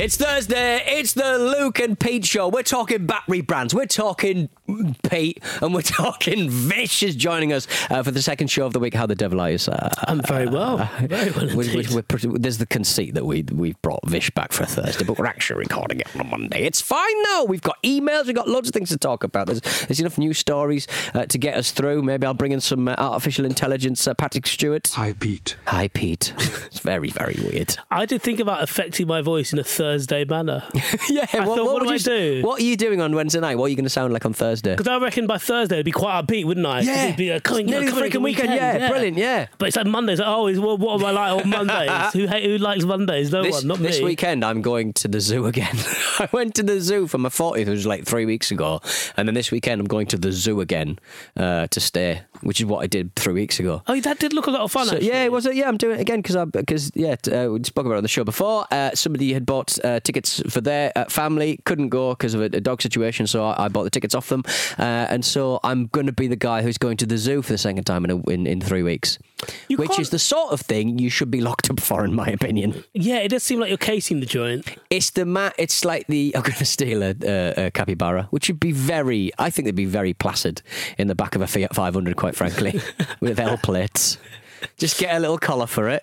[0.00, 0.82] It's Thursday.
[0.86, 2.48] It's the Luke and Pete show.
[2.48, 3.74] We're talking battery brands.
[3.74, 4.48] We're talking
[5.08, 8.80] Pete, and we're talking Vish is joining us uh, for the second show of the
[8.80, 8.94] week.
[8.94, 9.88] How the devil are you, sir?
[10.06, 10.88] I'm very well.
[11.02, 11.90] Very well We- we- indeed.
[11.90, 15.26] we're pretty- there's the conceit that we we've brought Vish back for Thursday, but we're
[15.26, 16.62] actually recording it on a Monday.
[16.64, 17.44] It's fine now.
[17.44, 18.26] We've got emails.
[18.26, 19.46] We've got loads of things to talk about.
[19.46, 22.02] There's, there's enough news stories uh, to get us through.
[22.02, 24.06] Maybe I'll bring in some uh, artificial intelligence.
[24.06, 24.88] Uh, Patrick Stewart.
[24.94, 25.56] Hi, Pete.
[25.66, 26.32] Hi, Pete.
[26.38, 27.76] it's very very weird.
[27.90, 30.62] I did think about affecting my voice in a Thursday manner.
[31.08, 31.22] yeah.
[31.32, 32.42] I thought, what would do I you, do?
[32.44, 33.56] What are you doing on Wednesday night?
[33.56, 34.59] What are you going to sound like on Thursday?
[34.62, 36.80] Because I reckon by Thursday it'd be quite upbeat, wouldn't I?
[36.80, 37.04] Yeah.
[37.04, 39.46] It'd be a coming, It's nearly the coming freaking weekend, yeah, brilliant, yeah.
[39.58, 40.18] But it's like Mondays.
[40.18, 42.12] Like, oh, is, what, what am I like on Mondays?
[42.12, 43.30] who, hate, who likes Mondays?
[43.30, 43.90] No this, one, not this me.
[43.92, 45.74] This weekend, I'm going to the zoo again.
[46.18, 48.80] I went to the zoo for my 40th, which was like three weeks ago.
[49.16, 50.98] And then this weekend, I'm going to the zoo again
[51.36, 53.82] uh, to stay, which is what I did three weeks ago.
[53.86, 55.46] Oh, that did look a lot of fun, So, yeah, it was.
[55.46, 58.02] Yeah, I'm doing it again because I because yeah, uh, we spoke about it on
[58.04, 58.66] the show before.
[58.70, 62.44] Uh, somebody had bought uh, tickets for their uh, family, couldn't go because of a,
[62.44, 64.42] a dog situation, so I, I bought the tickets off them,
[64.78, 67.52] uh, and so I'm going to be the guy who's going to the zoo for
[67.52, 69.18] the second time in a, in, in three weeks,
[69.68, 72.14] You which can't- is the sort of thing you should be locked up for, in
[72.14, 72.84] my opinion.
[72.94, 74.76] Yeah, it does seem like you're casing the joint.
[74.90, 75.54] It's the mat.
[75.58, 76.32] It's like the.
[76.34, 79.30] I'm going to steal a, a, a capybara, which would be very.
[79.38, 80.62] I think they'd be very placid
[80.98, 82.80] in the back of a Fiat 500, quite frankly,
[83.20, 84.18] with L plates.
[84.76, 86.02] Just get a little collar for it,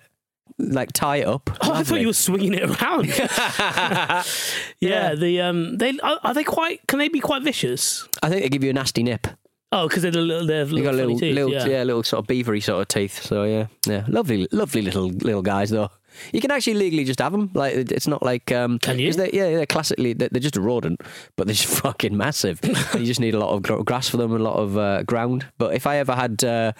[0.58, 1.50] like tie it up.
[1.62, 3.06] Oh, I thought you were swinging it around.
[4.80, 6.86] yeah, the um, they are, are they quite?
[6.88, 8.08] Can they be quite vicious?
[8.22, 9.26] I think they give you a nasty nip.
[9.70, 11.66] Oh, because they're the little, they're They got little, little, teeth, little, yeah.
[11.66, 11.82] yeah.
[11.82, 13.22] little sort of beavery sort of teeth.
[13.22, 15.90] So yeah, yeah, lovely, lovely little little guys though.
[16.32, 17.50] You can actually legally just have them.
[17.54, 19.12] Like it's not like um, Can you?
[19.12, 21.00] They, yeah, they're classically they're, they're just a rodent,
[21.36, 22.60] but they're just fucking massive.
[22.64, 25.02] You just need a lot of gr- grass for them, and a lot of uh,
[25.04, 25.46] ground.
[25.58, 26.72] But if I ever had, uh,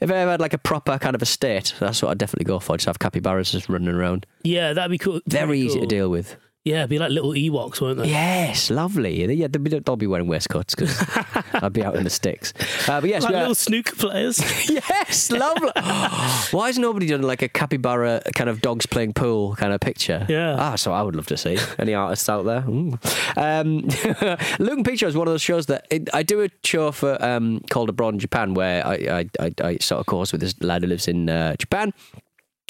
[0.00, 2.58] if I ever had like a proper kind of estate, that's what I'd definitely go
[2.58, 2.76] for.
[2.76, 4.26] Just have capybaras just running around.
[4.42, 5.20] Yeah, that'd be cool.
[5.26, 6.36] Very easy to deal with.
[6.64, 8.08] Yeah, it'd be like little Ewoks, won't they?
[8.08, 9.22] Yes, lovely.
[9.34, 10.98] Yeah, they'll be, they'll be wearing waistcoats because
[11.52, 12.54] I'd be out in the sticks.
[12.88, 14.40] Uh, but yes, like we little snooker players.
[14.70, 15.70] Yes, lovely.
[16.56, 20.26] Why has nobody done like a capybara kind of dogs playing pool kind of picture?
[20.28, 20.56] Yeah.
[20.58, 21.58] Ah, so I would love to see.
[21.78, 22.64] Any artists out there?
[22.66, 22.98] Ooh.
[23.36, 23.80] Um,
[24.58, 26.92] Luke and Pete show is one of those shows that it, I do a show
[26.92, 30.40] for um, called Abroad in Japan where I, I, I, I sort of course with
[30.40, 31.92] this lad who lives in uh, Japan.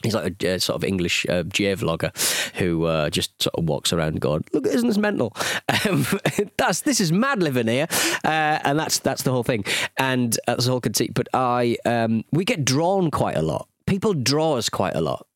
[0.05, 2.13] He's like a, uh sort of English uh, J vlogger
[2.57, 5.35] who uh, just sort of walks around going, "Look, isn't this mental?
[5.87, 6.07] Um,
[6.57, 7.87] that's this is mad living here,"
[8.25, 9.65] uh, and that's that's the whole thing,
[9.97, 11.13] and uh, that's the whole conceit.
[11.15, 13.69] But I, um, we get drawn quite a lot.
[13.87, 15.27] People draw us quite a lot.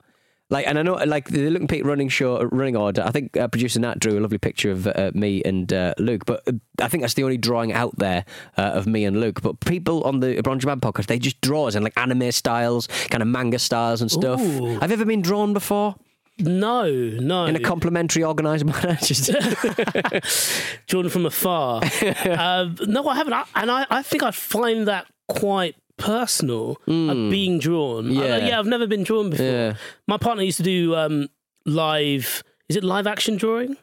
[0.50, 3.02] Like, and I know, like the Luke and Pete running show, running order.
[3.04, 6.24] I think uh, producer Nat drew a lovely picture of uh, me and uh, Luke,
[6.24, 8.24] but uh, I think that's the only drawing out there
[8.56, 9.42] uh, of me and Luke.
[9.42, 12.86] But people on the Bronze Man podcast, they just draw us in like anime styles,
[13.10, 14.40] kind of manga styles and stuff.
[14.40, 14.78] Ooh.
[14.78, 15.96] Have you ever been drawn before
[16.38, 17.46] no, no.
[17.46, 18.96] in a complimentary, organised manner?
[19.02, 19.30] Just
[20.86, 21.82] drawn from afar.
[22.38, 23.32] um, no, I haven't.
[23.32, 28.06] I, and I, I think I find that quite personal, of being drawn.
[28.10, 28.20] I- Hmm.
[28.22, 28.46] Yeah.
[28.48, 29.44] yeah, I've never been drawn before.
[29.46, 29.74] Yeah.
[30.06, 31.28] My partner used to do um,
[31.66, 32.42] live.
[32.68, 33.76] Is it live action drawing?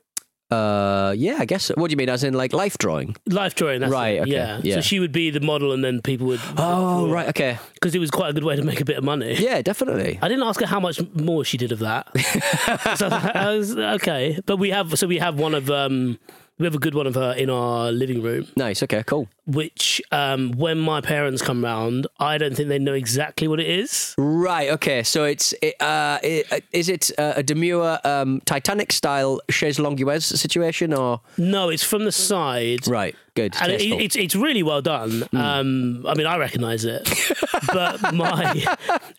[0.51, 1.69] uh, yeah, I guess.
[1.75, 2.07] What do you mean?
[2.07, 3.15] As in like life drawing?
[3.25, 4.59] Life drawing, that's Right, okay, Yeah.
[4.63, 4.75] yeah.
[4.75, 6.39] So she would be the model, and then people would.
[6.57, 7.27] Oh, right.
[7.29, 7.57] Okay.
[7.73, 9.33] Because it was quite a good way to make a bit of money.
[9.39, 10.19] Yeah, definitely.
[10.21, 12.07] I didn't ask her how much more she did of that.
[12.97, 16.19] so I was okay, but we have so we have one of um,
[16.57, 18.47] we have a good one of her in our living room.
[18.55, 18.81] Nice.
[18.83, 19.03] Okay.
[19.05, 19.27] Cool.
[19.45, 23.67] Which, um, when my parents come round, I don't think they know exactly what it
[23.67, 24.15] is.
[24.17, 24.69] Right.
[24.69, 25.03] Okay.
[25.03, 30.25] So it's it, uh, it, is it uh, a demure um, Titanic style chaise longuez
[30.25, 32.87] situation or No, it's from the side.
[32.87, 33.15] right?
[33.35, 33.53] Good.
[33.61, 35.27] And it, it's it's really well done.
[35.33, 37.03] Um, I mean, I recognise it,
[37.73, 38.63] but my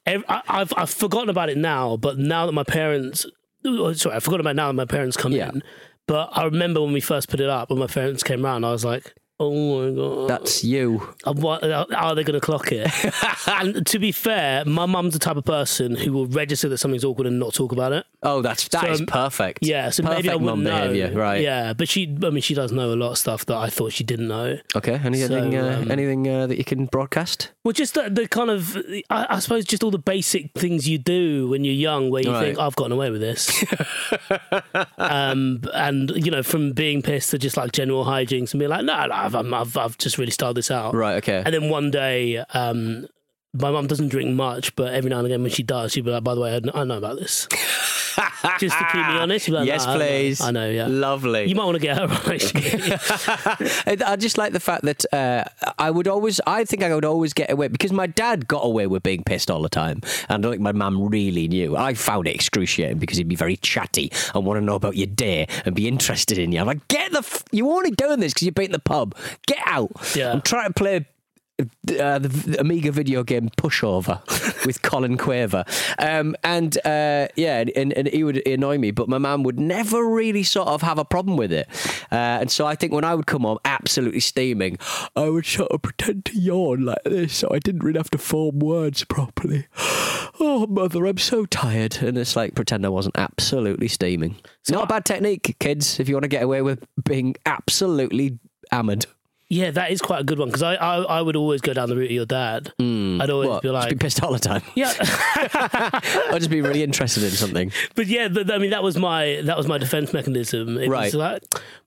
[0.06, 1.98] I, I've I've forgotten about it now.
[1.98, 3.26] But now that my parents,
[3.66, 5.50] oh, sorry, I forgot about it now that my parents come Yeah.
[5.50, 5.62] in.
[6.06, 8.70] But I remember when we first put it up, when my parents came round, I
[8.70, 11.14] was like, "Oh my god, That's you.
[11.24, 12.88] Uh, what, are they going to clock it?"
[13.48, 17.04] and to be fair, my mum's the type of person who will register that something's
[17.04, 18.06] awkward and not talk about it.
[18.26, 19.60] Oh, that's that is So, perfect.
[19.62, 20.70] Yeah, so perfect maybe I wouldn't know.
[20.92, 21.16] behaviour.
[21.18, 21.40] Right.
[21.42, 23.92] Yeah, but she, I mean, she does know a lot of stuff that I thought
[23.92, 24.58] she didn't know.
[24.74, 25.00] Okay.
[25.04, 25.52] Anything?
[25.52, 27.52] So, uh, um, anything uh, that you can broadcast?
[27.64, 28.76] Well, just the, the kind of,
[29.10, 32.32] I, I suppose, just all the basic things you do when you're young, where you
[32.32, 32.46] Right.
[32.46, 33.64] think, I've gotten away with this.
[34.98, 38.84] um, and, you know, from being pissed to just like general hijinks and being like,
[38.84, 40.94] no, no I've, I've, I've just really styled this out.
[40.94, 41.16] Right.
[41.16, 41.42] Okay.
[41.44, 43.06] And then one day, um,
[43.54, 46.10] my mum doesn't drink much, but every now and again when she does, she'll be
[46.10, 47.48] like, by the way, I know about this.
[48.58, 49.44] just to keep me honest.
[49.46, 50.40] she'll be like, yes, "No, I know." please.
[50.40, 50.86] I know, yeah.
[50.88, 51.44] Lovely.
[51.46, 52.52] You might want to get her right.
[53.86, 55.44] I I just like the fact that uh,
[55.78, 58.86] I would always, I think I would always get away because my dad got away
[58.86, 61.76] with being pissed all the time, and I don't think my mum really knew.
[61.76, 65.06] I found it excruciating because he'd be very chatty and want to know about your
[65.08, 66.60] day and be interested in you.
[66.60, 69.14] I'm like, get the, f- you're only doing this because you've been in the pub.
[69.46, 69.90] Get out.
[70.14, 70.32] Yeah.
[70.32, 71.06] I'm trying to play.
[71.58, 74.20] Uh, the, Amiga video game Pushover
[74.66, 75.64] with Colin Quaver,
[75.98, 80.04] um, and uh, yeah, and, and he would annoy me, but my mum would never
[80.04, 81.66] really sort of have a problem with it,
[82.12, 84.76] uh, and so I think when I would come home absolutely steaming,
[85.16, 88.18] I would sort of pretend to yawn like this, so I didn't really have to
[88.18, 89.66] form words properly.
[90.38, 94.36] Oh, mother, I'm so tired, and it's like pretend I wasn't absolutely steaming.
[94.60, 98.38] It's not a bad technique, kids, if you want to get away with being absolutely
[98.70, 99.06] hammered.
[99.48, 101.88] Yeah, that is quite a good one because I, I, I would always go down
[101.88, 102.72] the route of your dad.
[102.80, 103.48] I'd always.
[103.48, 103.62] What?
[103.62, 104.62] be Just like, be pissed all the time.
[104.74, 104.92] yeah.
[105.00, 107.72] I'd just be really interested in something.
[107.94, 110.78] But yeah, I mean that was my that was my defense mechanism.
[110.78, 111.04] It Right.
[111.06, 111.42] was like,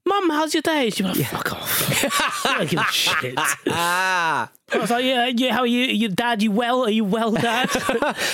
[0.05, 0.89] Mum, how's your day?
[0.89, 2.45] She'd be like, fuck off.
[2.45, 3.33] I don't give a shit.
[3.67, 5.53] Ah, I was like, yeah, yeah.
[5.53, 5.83] How are you?
[5.85, 6.41] Your dad?
[6.41, 6.83] You well?
[6.83, 7.69] Are you well, Dad?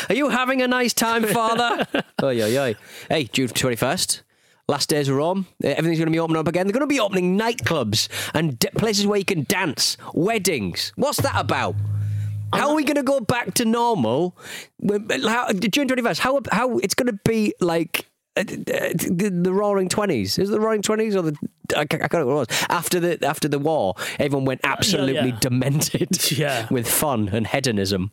[0.09, 1.85] are you having a nice time, father?
[2.21, 2.73] oh, yeah, yeah.
[3.09, 4.21] Hey, June 21st.
[4.67, 5.45] Last days are on.
[5.63, 6.65] Everything's going to be opening up again.
[6.65, 10.91] They're going to be opening nightclubs and d- places where you can dance, weddings.
[10.95, 11.75] What's that about?
[12.51, 14.35] How are we going to go back to normal?
[14.81, 18.07] How, June 21st, how, how it's going to be like
[18.37, 20.37] uh, the, the Roaring Twenties.
[20.39, 21.37] Is it the Roaring Twenties or the
[21.75, 23.93] I, I can't remember what it was after the after the war?
[24.19, 25.39] Everyone went absolutely yeah.
[25.39, 26.67] demented Yeah.
[26.71, 28.11] with fun and hedonism.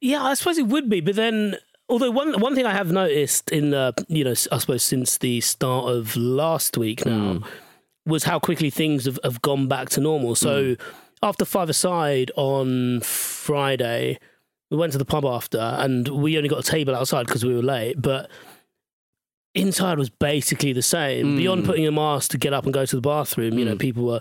[0.00, 1.00] yeah, I suppose it would be.
[1.00, 1.56] But then,
[1.88, 5.40] although one one thing I have noticed in the you know I suppose since the
[5.40, 8.10] start of last week now hmm.
[8.10, 10.34] was how quickly things have, have gone back to normal.
[10.34, 10.82] So hmm.
[11.22, 14.18] after five aside on Friday,
[14.70, 17.54] we went to the pub after, and we only got a table outside because we
[17.54, 18.30] were late, but.
[19.56, 21.36] Inside was basically the same.
[21.36, 21.66] Beyond hmm.
[21.68, 24.20] putting a mask to get up and go to the bathroom, you know, people were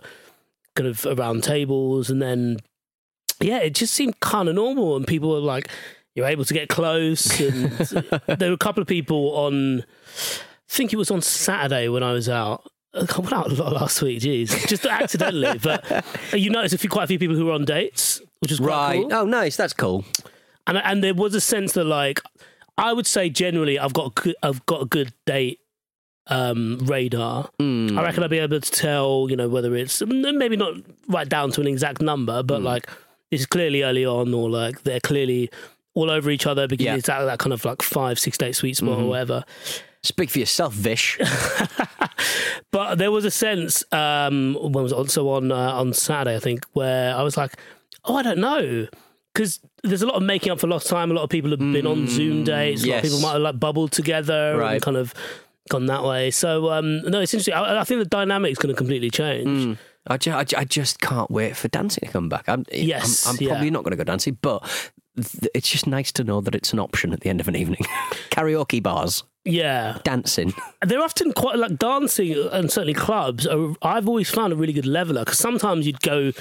[0.75, 2.57] kind of around tables, and then
[3.41, 5.69] yeah, it just seemed kind of normal, and people were like,
[6.15, 7.71] "You're able to get close." And
[8.39, 9.83] there were a couple of people on, I
[10.69, 12.69] think it was on Saturday when I was out.
[12.95, 15.57] I went out a lot last week, jeez, just accidentally.
[15.63, 18.59] but you noticed a few, quite a few people who were on dates, which is
[18.59, 19.01] Right.
[19.01, 19.13] cool.
[19.13, 19.57] Oh, nice.
[19.57, 20.05] That's cool.
[20.67, 22.21] And and there was a sense that like
[22.77, 25.59] I would say generally I've got a good, I've got a good date
[26.27, 27.49] um, radar.
[27.59, 27.97] Hmm.
[27.97, 30.75] I reckon I'll be able to tell you know whether it's maybe not
[31.07, 32.65] right down to an exact number, but Hmm.
[32.65, 32.89] like
[33.31, 35.49] it's clearly early on, or like they're clearly
[35.95, 36.91] all over each other because Yeah.
[36.93, 36.99] Mm-hmm.
[36.99, 39.43] it's that kind of like five, six, eight sweet spot or whatever.
[40.01, 41.17] Speak for yourself, Vish.
[42.71, 46.65] But there was a sense um, when was also on uh, on Saturday, I think,
[46.73, 47.53] where I was like,
[48.05, 48.87] oh, I don't know.
[49.33, 51.11] Because there's a lot of making up for lost time.
[51.11, 52.83] A lot of people have been on Zoom dates.
[52.83, 54.73] A lot of people might have like bubbled together Right.
[54.75, 55.13] and kind of
[55.69, 56.31] gone that way.
[56.31, 57.53] So um, no, it's interesting.
[57.53, 59.77] I, I think the dynamic's going to completely change.
[60.07, 62.47] I, ju- I, ju- I just can't wait for dancing to come back.
[62.49, 63.49] I'm, Yes, I'm, I'm yeah.
[63.49, 64.67] probably not going to go dancing, but
[65.15, 67.79] it's just nice to know that it's an option at the end of an evening.
[68.31, 70.53] Karaoke bars, Yeah, dancing.
[70.85, 73.45] they're often quite like dancing and certainly clubs.
[73.45, 76.31] Are, I've always found a really good leveler because sometimes you'd go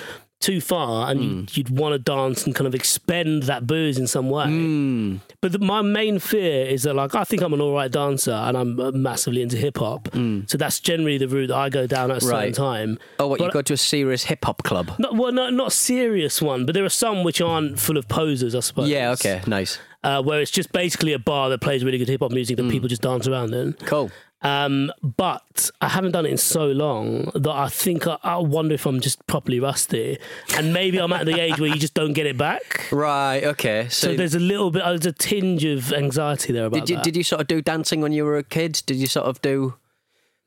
[0.42, 1.56] too far and mm.
[1.56, 4.46] you'd, you'd want to dance and kind of expend that booze in some way.
[4.46, 5.20] Mm.
[5.40, 8.32] But the, my main fear is that like I think I'm an all right dancer
[8.32, 10.48] and I'm uh, massively into hip hop, mm.
[10.50, 12.98] so that's generally the route that I go down at a certain time.
[13.18, 14.92] Oh, what, you go to a serious hip hop club?
[14.98, 18.54] Not, well, not not serious one, but there are some which aren't full of posers,
[18.54, 18.88] I suppose.
[18.88, 19.78] Yeah, okay, nice.
[20.04, 22.70] Uh, where it's just basically a bar that plays really good hip hop music that
[22.70, 23.72] people just dance around in.
[23.84, 24.10] Cool.
[24.44, 28.74] Um, but I haven't done it in so long that I think I, I wonder
[28.74, 30.18] if I'm just properly rusty,
[30.56, 32.88] and maybe I'm at the age where you just don't get it back.
[32.92, 33.44] Right.
[33.44, 33.84] Okay.
[33.88, 36.96] So, So there's a little bit, there's a tinge of anxiety there about did you
[36.96, 37.04] that.
[37.04, 38.82] did you sort of do dancing when you were a kid?
[38.86, 39.74] Did you sort of do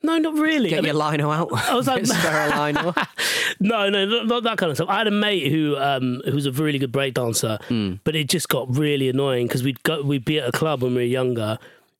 [0.05, 0.69] no, not really.
[0.69, 1.49] get I mean- your lino out?
[1.51, 2.93] I was like- Get spare a lino.
[3.59, 4.89] No, no, not, not that kind of stuff.
[4.89, 7.93] I had a mate who um who was a really good break dancer, Hmm.
[8.03, 10.91] but it just got really annoying because we'd go we'd be at a club when
[10.93, 11.57] we were younger,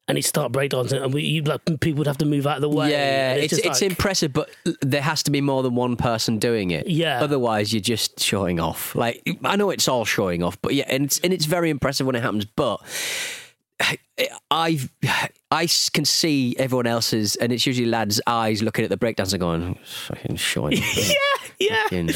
[0.08, 2.70] and he'd start breakdancing, and we like people would have to move out of the
[2.70, 2.92] way.
[2.92, 4.50] Yeah, and it's it's like- impressive, but
[4.82, 6.88] there has to be more than one person doing it.
[6.88, 7.24] Yeah.
[7.24, 8.94] Otherwise, you're just showing off.
[8.96, 12.06] Like I know it's all showing off, but yeah, and it's and it's very impressive
[12.06, 12.46] when it happens.
[12.46, 12.82] But
[14.50, 14.80] I
[15.52, 19.42] I can see everyone else's, and it's usually lads' eyes looking at the breakdowns and
[19.42, 21.84] going, "Fucking showing." off." yeah.
[21.84, 22.10] Fucking-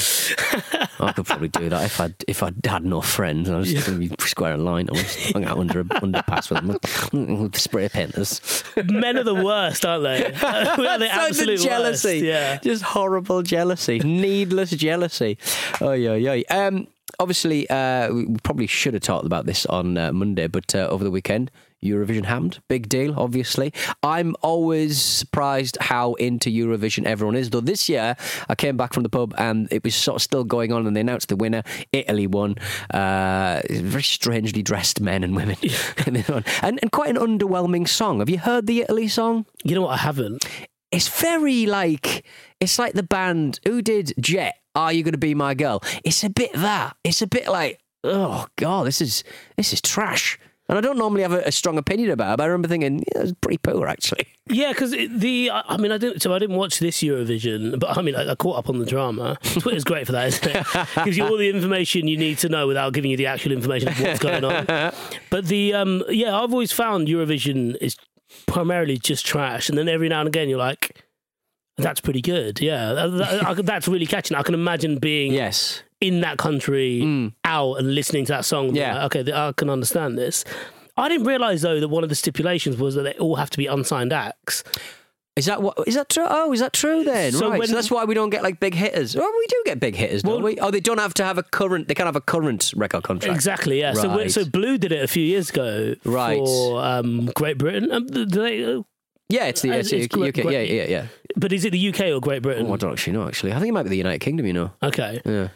[1.02, 3.72] I could probably do that if I if I had no friends and I was
[3.72, 4.90] just going to be square in line.
[4.90, 8.64] I was hung out under a underpass with them with spray painters.
[8.86, 10.24] Men are the worst, aren't they?
[10.78, 12.08] we are the absolute jealousy.
[12.22, 12.24] Worst.
[12.24, 12.60] Yeah.
[12.60, 14.00] Just horrible jealousy.
[14.00, 15.38] Needless jealousy.
[15.82, 16.42] Oh, yeah, yeah.
[16.50, 16.88] Um,
[17.20, 21.04] obviously, uh, we probably should have talked about this on uh, Monday, but uh, over
[21.04, 21.52] the weekend,
[21.84, 22.60] Eurovision happened.
[22.68, 23.74] Big deal, obviously.
[24.04, 27.50] I'm always surprised how into Eurovision everyone is.
[27.50, 28.16] Though this year,
[28.50, 30.96] I came back from the pub and it was sort of still going on, and
[30.96, 31.64] they announced the winner.
[31.92, 32.56] Italy won.
[32.94, 35.58] Uh, very strangely dressed men and women.
[36.06, 36.44] won.
[36.62, 38.20] and, and quite an underwhelming song.
[38.20, 39.46] Have you heard the Italy song?
[39.64, 39.92] You know what?
[39.92, 40.46] I haven't.
[40.92, 42.26] it's very like
[42.60, 44.59] it's like the band who did Jet.
[44.76, 45.84] Are you going to be my girl?
[46.04, 46.96] It's a bit that.
[47.04, 49.24] It's a bit like oh god, this is
[49.58, 50.40] this is trash.
[50.68, 53.00] And I don't normally have a, a strong opinion about it, but I remember thinking
[53.00, 54.28] yeah, it's pretty poor actually.
[54.46, 57.98] Yeah, because the I I mean I didn't so I didn't watch this Eurovision, but
[57.98, 59.38] I mean I, I caught up on the drama.
[59.42, 60.88] Twitter's great for that, isn't it?
[61.06, 63.90] Gives you all the information you need to know without giving you the actual information
[63.90, 64.94] of what's going on.
[65.32, 67.96] But the um yeah, I've always found Eurovision is
[68.46, 71.04] primarily just trash, and then every now and again you're like.
[71.84, 72.94] That's pretty good, yeah.
[72.94, 74.36] That- that- I- that's really catching.
[74.38, 75.84] I can imagine being Yes.
[76.02, 78.76] in that country out and listening to that song.
[78.76, 79.04] Yeah.
[79.04, 80.44] like, okay, I can understand this.
[80.98, 83.58] I didn't realize though that one of the stipulations was that they all have to
[83.58, 84.64] be unsigned acts.
[85.36, 85.78] Is that what?
[85.88, 86.26] Is that true?
[86.28, 87.32] Oh, is that true then?
[87.32, 87.60] So right.
[87.60, 89.16] when- so that's why we don't get like big hitters.
[89.16, 90.58] Well, we do get big hitters, don't we?
[90.60, 91.88] Oh, they don't have to have a current.
[91.88, 93.34] They can't have a current record contract.
[93.34, 93.94] Exactly, yeah.
[93.94, 94.30] So, Right.
[94.30, 96.38] so Blue did it a few years ago Right.
[96.40, 97.90] for um, Great Britain.
[97.90, 98.82] Um, do they, uh,
[99.30, 100.32] Yeah, it's the Uh, it's, it's UK.
[100.42, 101.06] great- Yeah, yeah, yeah.
[101.40, 102.68] But is it the UK or Great Britain?
[102.68, 103.28] Oh, I don't actually know.
[103.28, 104.46] Actually, I think it might be the United Kingdom.
[104.46, 104.72] You know.
[104.84, 105.50] Okay, Yeah.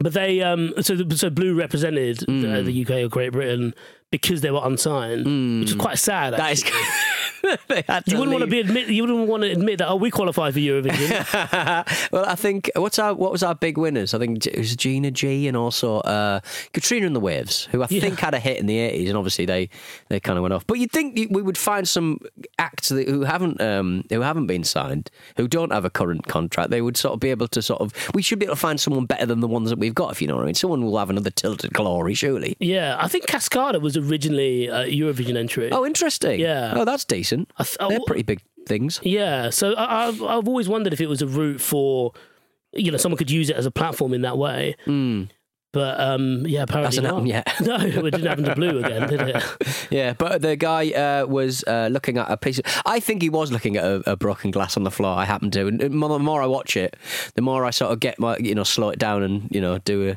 [0.00, 2.40] but they um, so the, so Blue represented Hmm.
[2.42, 3.74] the, the UK or Great Britain
[4.10, 6.34] because they were unsigned, which is quite sad.
[6.34, 6.64] That is.
[7.68, 8.88] they had You wouldn't want to be admit.
[8.88, 9.88] You wouldn't want to admit that.
[9.88, 12.10] Oh, we qualify for Eurovision.
[12.12, 14.14] well, I think what's our what was our big winners?
[14.14, 16.40] I think it was Gina G and also uh,
[16.72, 18.00] Katrina and the Waves, who I Yeah.
[18.00, 19.68] think had a hit in the eighties, and obviously they,
[20.08, 20.66] they kind of went off.
[20.66, 22.18] But you'd think we would find some
[22.58, 26.70] acts that, who haven't um, who haven't been signed, who don't have a current contract.
[26.70, 27.92] They would sort of be able to sort of.
[28.14, 30.12] We should be able to find someone better than the ones that we've got.
[30.12, 32.56] If you know what I mean, someone will have another tilted glory, surely.
[32.60, 35.70] yeah, I think Cascada was originally a Eurovision entry.
[35.70, 36.40] Oh, interesting.
[36.40, 36.74] Yeah.
[36.76, 37.27] Oh, that's decent.
[37.56, 39.00] I th- They're pretty big things.
[39.02, 42.12] Yeah, so I, I've I've always wondered if it was a route for,
[42.72, 44.76] you know, someone could use it as a platform in that way.
[45.70, 47.12] But um, yeah, apparently Hasn't not.
[47.12, 47.60] happened yet.
[47.60, 49.44] no, it didn't happen to Blue again, did it?
[49.90, 52.58] Yeah, but the guy uh, was uh, looking at a piece.
[52.58, 55.16] Of, I think he was looking at a, a broken glass on the floor.
[55.16, 56.96] I happen to, and the more the more I watch it,
[57.36, 59.78] the more I sort of get my, you know, slow it down and you know
[59.78, 60.16] do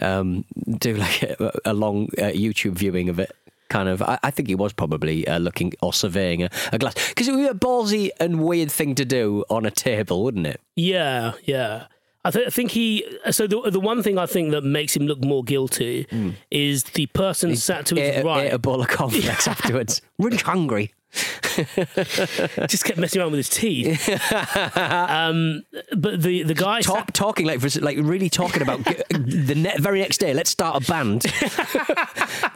[0.00, 0.44] a um,
[0.78, 3.30] do like a, a long uh, YouTube viewing of it.
[3.70, 6.94] Kind of, I, I think he was probably uh, looking or surveying a, a glass
[7.08, 10.46] because it would be a ballsy and weird thing to do on a table, wouldn't
[10.46, 10.60] it?
[10.76, 11.86] Yeah, yeah.
[12.24, 13.06] I, th- I think he.
[13.30, 16.06] So the the one thing I think that makes him look more guilty
[16.50, 20.02] is the person sat to his a- right ate a bowl of cornflakes afterwards.
[20.18, 20.92] Really hungry.
[22.68, 24.08] just kept messing around with his teeth.
[24.76, 25.62] um,
[25.96, 30.18] but the the guy sat- talking like like really talking about the ne- very next
[30.18, 30.32] day.
[30.34, 31.22] Let's start a band.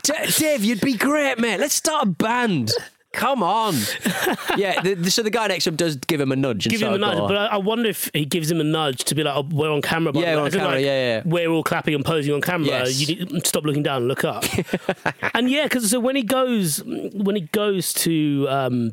[0.02, 1.58] D- Dave, you'd be great, mate.
[1.58, 2.72] Let's start a band.
[3.14, 3.74] Come on.
[4.56, 4.80] Yeah.
[4.82, 6.66] The, the- so the guy next to him does give him a nudge.
[6.66, 9.04] And give him a nudge, but I, I wonder if he gives him a nudge
[9.04, 11.16] to be like, oh, "We're on camera." By Yeah, way." we're on camera, like, yeah,
[11.16, 11.22] yeah.
[11.24, 12.66] We're all clapping and posing on camera.
[12.68, 13.00] Yes.
[13.00, 14.44] You need, stop looking down and look up.
[15.34, 18.92] and yeah, because so when he goes, when he goes to um,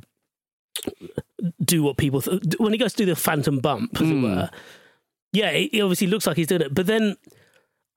[1.63, 4.25] do what people th- when he goes to do the phantom bump, as Hmm.
[4.25, 4.49] it were.
[5.33, 7.15] Yeah, he he obviously looks like he's doing it, but then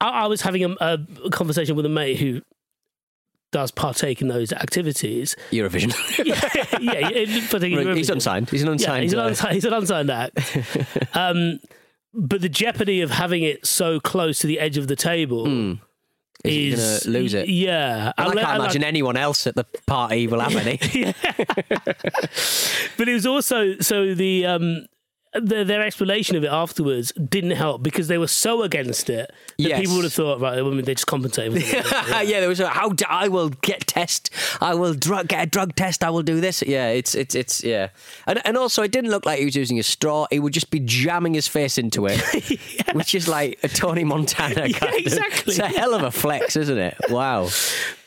[0.01, 2.43] I, I was having a, a conversation with a mate who
[3.55, 5.37] does partake in those activities.
[5.53, 5.95] Eurovision.
[6.27, 7.19] yeah, yeah, yeah,
[7.89, 8.51] in he's unsigned.
[8.51, 9.03] He's an Yeah, unsigned.
[9.05, 10.59] he's, an uh, unsigned, he's an unsigned act.
[11.15, 11.61] um,
[12.13, 15.73] but the jeopardy of having it so close to the edge of the table, Hmm.
[16.45, 17.49] is, is going to lose it.
[17.49, 20.79] Yeah, And I can't like- imagine anyone else at the party will have any.
[22.97, 24.87] But it was also so the um
[25.35, 29.35] the, their explanation of it afterwards didn't help because they were so against it that
[29.59, 29.81] Yes.
[29.81, 31.53] people would have thought right, well, they just compensate.
[31.53, 31.93] for something.
[32.29, 34.31] yeah, there was a how do, I will get test.
[34.61, 36.03] I will drug get a drug test.
[36.05, 36.63] I will do this.
[36.63, 37.89] Yeah, it's it's it's yeah,
[38.27, 40.27] and and also it didn't look like he was using a straw.
[40.31, 42.21] He would just be jamming his face into it,
[42.95, 45.01] which is like a Tony Montana Yeah, kind of.
[45.01, 45.53] exactly.
[45.55, 46.97] It's a hell of a flex, isn't it?
[47.11, 47.49] Wow.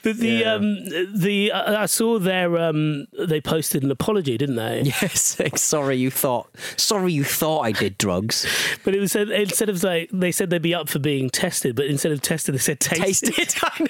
[0.08, 4.84] But the um the uh, I saw their um they posted an apology, didn't they?
[5.02, 5.38] Yes.
[5.56, 6.50] sorry, you thought.
[6.78, 8.46] Sorry, you thought I did drugs.
[8.86, 11.76] But it was said instead of like they said they'd be up for being tested,
[11.76, 13.34] but instead of tested, they said tasted.
[13.34, 13.90] Tasted.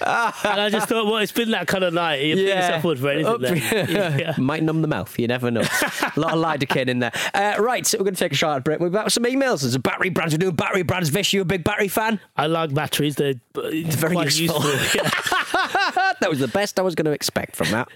[0.00, 0.50] I know.
[0.50, 2.22] and I just thought, well, it's been that kind of night.
[2.22, 3.32] You put yourself forward for anything.
[3.32, 3.56] Up- Then.
[4.20, 4.34] Yeah.
[4.38, 5.18] Might numb the mouth.
[5.18, 5.60] You never know.
[5.62, 7.12] a lot of lidocaine in there.
[7.34, 8.80] Uh, right, so we're going to take a short break.
[8.80, 9.60] We've got some emails.
[9.62, 10.34] There's a battery brands.
[10.34, 11.08] We're doing battery brands.
[11.10, 12.20] Vish, you a big battery fan?
[12.36, 13.16] I like batteries.
[13.16, 14.62] They're it's very quite useful.
[14.64, 15.02] useful.
[15.02, 15.10] Yeah.
[16.20, 17.88] that was the best I was going to expect from that.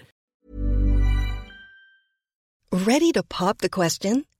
[2.71, 4.25] Ready to pop the question?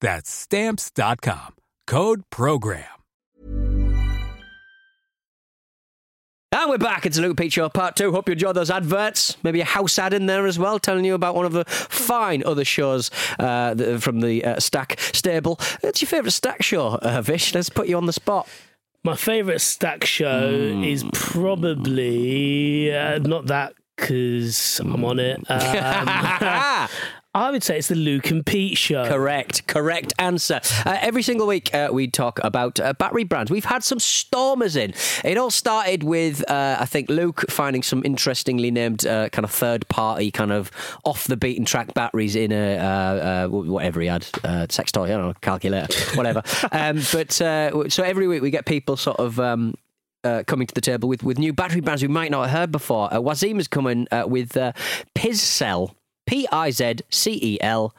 [0.00, 1.54] That's stamps.com.
[1.86, 2.84] Code program.
[6.52, 7.04] And we're back.
[7.04, 8.12] It's Luke Pete Show Part 2.
[8.12, 9.36] Hope you enjoyed those adverts.
[9.42, 12.42] Maybe a house ad in there as well, telling you about one of the fine
[12.44, 15.60] other shows uh, from the uh, Stack stable.
[15.80, 17.54] What's your favourite Stack show, uh, Vish?
[17.54, 18.48] Let's put you on the spot.
[19.04, 20.82] My favourite stack show Hmm.
[20.82, 25.40] is probably uh, not that because I'm on it.
[25.48, 26.88] Um,
[27.36, 29.06] I would say it's the Luke and Pete show.
[29.06, 30.58] Correct, correct answer.
[30.86, 33.50] Uh, every single week, uh, we talk about uh, battery brands.
[33.50, 34.94] We've had some stormers in.
[35.22, 39.50] It all started with, uh, I think, Luke finding some interestingly named uh, kind of
[39.50, 40.70] third party, kind of
[41.04, 45.04] off the beaten track batteries in a uh, uh, whatever he had, uh, sex toy,
[45.04, 46.42] I don't know, calculator, whatever.
[46.72, 49.38] um, but uh, so every week we get people sort of.
[49.38, 49.74] Um,
[50.24, 52.72] uh, coming to the table with, with new battery brands we might not have heard
[52.72, 53.12] before.
[53.14, 54.72] Uh, Wazim is coming uh, with uh,
[55.14, 55.94] Pizzcell,
[56.26, 57.94] P I Z C E L.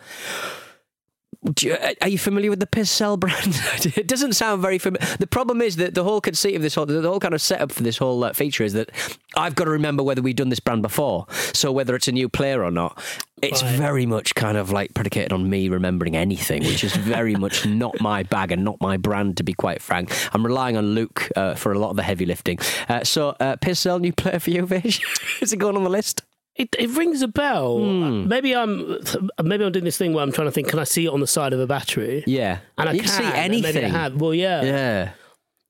[1.62, 3.60] You- uh, Are you familiar with the Pizzcell brand?
[3.98, 5.08] it doesn't sound very familiar.
[5.18, 7.72] The problem is that the whole conceit of this whole, the whole kind of setup
[7.72, 8.90] for this whole uh, feature is that
[9.38, 11.26] I've got to remember whether we've done this brand before.
[11.54, 13.02] So whether it's a new player or not,
[13.42, 13.76] it's Right.
[13.78, 18.02] very much kind of like predicated on me remembering anything, which is very much not
[18.02, 20.12] my bag and not my brand, to be quite frank.
[20.34, 22.58] I'm relying on Luke uh, for a lot of the heavy lifting.
[22.90, 23.56] Uh, so uh,
[24.00, 25.00] new player for you, Vish?
[25.42, 26.24] is it going on the list?
[26.58, 27.78] It, it rings a bell.
[27.80, 28.28] Hmm.
[28.28, 29.00] Maybe I'm
[29.44, 30.70] maybe I'm doing this thing where I'm trying to think.
[30.70, 32.24] Can I see it on the side of a battery?
[32.26, 34.18] Yeah, And I you can, can see and maybe I anything.
[34.18, 34.64] Well, yeah.
[34.64, 35.12] Yeah.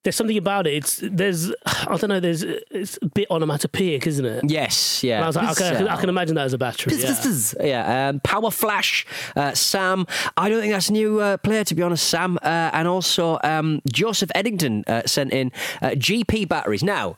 [0.03, 0.73] There's something about it.
[0.75, 2.21] It's there's I don't know.
[2.21, 4.49] There's it's a bit onomatopoeic, isn't it?
[4.49, 5.15] Yes, yeah.
[5.15, 6.95] And I was like, okay, I can, I can imagine that as a battery.
[6.95, 7.13] Yeah.
[7.59, 10.05] Yeah, um, Power Flash, uh, Sam.
[10.37, 12.37] I don't think that's a new uh, player, to be honest, Sam.
[12.41, 16.83] Uh, and also um, Joseph Eddington uh, sent in uh, GP batteries.
[16.83, 17.17] Now,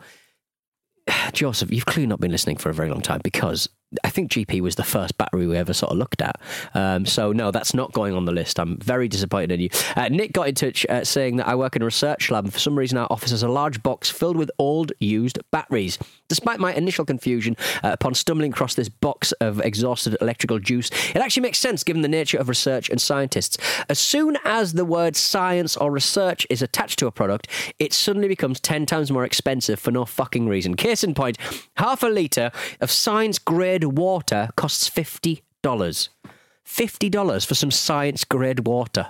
[1.34, 3.70] Joseph, you've clearly not been listening for a very long time because
[4.04, 6.40] I think GP was the first battery we ever sort of looked at.
[6.76, 8.60] Um, so, no, that's not going on the list.
[8.60, 9.70] I'm very disappointed in you.
[9.96, 12.54] Uh, Nick got in touch uh, saying that I work in a research lab and
[12.54, 15.98] for some reason our office has a large box filled with old used batteries.
[16.28, 21.18] Despite my initial confusion uh, upon stumbling across this box of exhausted electrical juice, it
[21.18, 23.58] actually makes sense given the nature of research and scientists.
[23.90, 27.48] As soon as the word science or research is attached to a product,
[27.80, 30.76] it suddenly becomes 10 times more expensive for no fucking reason.
[30.76, 31.38] Case in point,
[31.78, 36.10] half a litre of science grade grade water costs fifty dollars.
[36.64, 39.08] Fifty dollars for some science grade water.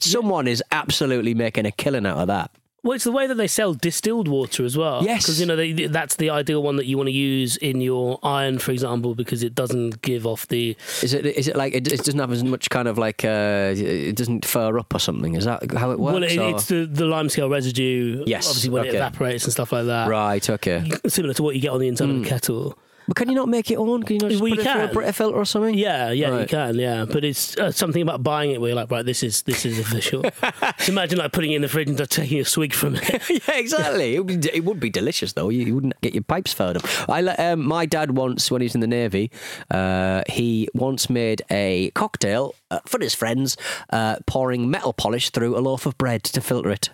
[0.00, 2.50] Someone is absolutely making a killing out of that.
[2.82, 5.04] Well, it's the way that they sell distilled water as well.
[5.04, 5.24] Yes.
[5.24, 8.18] because you know they, that's the ideal one that you want to use in your
[8.22, 10.74] iron, for example, because it doesn't give off the.
[11.02, 11.26] Is it?
[11.26, 14.46] Is it like it, it doesn't have as much kind of like uh, it doesn't
[14.46, 15.36] fur up or something?
[15.36, 16.14] Is that how it works?
[16.14, 18.24] well, it, it's the the limescale residue.
[18.26, 20.08] Yes, obviously when it evaporates and stuff like that.
[20.08, 20.48] right.
[20.48, 20.90] Okay.
[21.06, 22.78] Similar to what you get on the inside of a kettle.
[23.10, 24.04] But can you not make it on?
[24.04, 24.86] Can you not just Well, put it through a.
[24.86, 25.74] Brita filter or something?
[25.74, 27.06] Yeah, yeah, you can, yeah.
[27.06, 29.80] But it's uh, something about buying it where you're like, right, this is this is
[29.80, 30.22] official.
[30.78, 33.28] Just imagine like putting it in the fridge and just taking a swig from it.
[33.48, 34.14] yeah, exactly.
[34.14, 35.48] It would, be, it would be delicious though.
[35.48, 36.84] You, you wouldn't get your pipes furred up.
[37.08, 39.32] I let um, my dad once when he was in the navy.
[39.72, 43.56] Uh, he once made a cocktail uh, for his friends,
[43.92, 46.90] uh, pouring metal polish through a loaf of bread to filter it,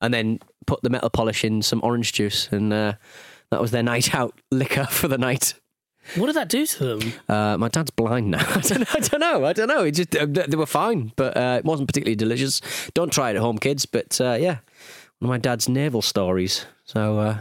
[0.00, 2.94] and then put the metal polish in some orange juice, and uh,
[3.50, 5.54] that was their night out liquor for the night.
[6.16, 7.12] what did that do to them?
[7.28, 8.44] Uh, my dad's blind now.
[8.48, 9.44] I don't, I don't know.
[9.44, 9.84] I don't know.
[9.84, 12.60] It just uh, they were fine, but uh, it wasn't particularly delicious.
[12.94, 13.86] Don't try it at home, kids.
[13.86, 14.58] But uh, yeah,
[15.18, 16.66] one of my dad's naval stories.
[16.84, 17.38] So uh,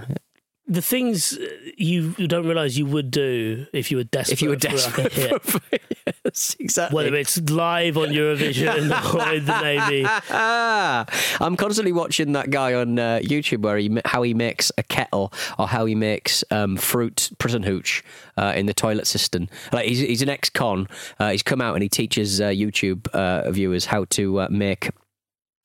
[0.67, 1.37] The things
[1.77, 4.33] you you don't realise you would do if you were desperate.
[4.33, 5.61] if you were for, like, desperate, for,
[6.25, 6.95] yes, exactly.
[6.95, 10.03] whether it's live on Eurovision or in the Navy.
[10.05, 11.05] Ah,
[11.39, 15.31] I'm constantly watching that guy on uh, YouTube where he how he makes a kettle
[15.57, 18.03] or how he makes um, fruit prison hooch
[18.37, 19.47] uh, in the toilet system.
[19.71, 20.87] Like he's, he's an ex-con.
[21.19, 24.89] Uh, he's come out and he teaches uh, YouTube uh, viewers how to uh, make.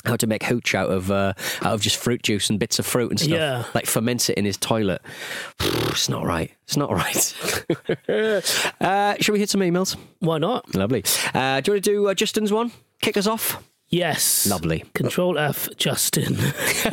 [0.04, 2.86] How to make hooch out of uh, out of just fruit juice and bits of
[2.86, 3.64] fruit and stuff, Yeah.
[3.74, 5.00] like ferment it in his toilet.
[5.92, 6.50] It's not right.
[6.64, 7.34] It's not right.
[8.80, 9.96] uh, shall we hit some emails?
[10.20, 10.74] Why not?
[10.74, 11.04] Lovely.
[11.34, 12.72] Uh, do you want to do uh, Justin's one?
[13.02, 13.62] Kick us off.
[13.88, 14.46] Yes.
[14.46, 14.84] Lovely.
[14.94, 16.34] Control F, Justin.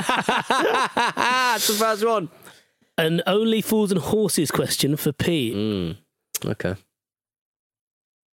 [0.42, 2.30] That's the first one.
[2.98, 5.56] An only fools and horses question for Pete.
[5.56, 5.98] Mm.
[6.46, 6.76] Okay.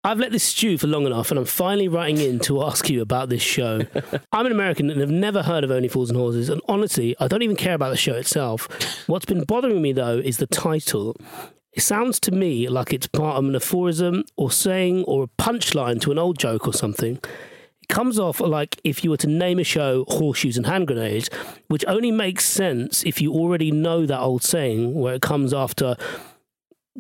[0.03, 3.03] I've let this stew for long enough, and I'm finally writing in to ask you
[3.03, 3.83] about this show.
[4.33, 7.29] I'm an American and have never heard of Only Fools and Horses, and honestly, I
[7.29, 8.67] don't even care about the show itself.
[9.07, 11.17] What's been bothering me though is the title.
[11.73, 16.01] It sounds to me like it's part of an aphorism or saying or a punchline
[16.01, 17.17] to an old joke or something.
[17.83, 21.29] It comes off like if you were to name a show Horseshoes and Hand Grenades,
[21.69, 25.97] which only makes sense if you already know that old saying where it comes after